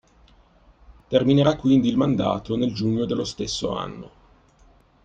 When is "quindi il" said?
1.57-1.95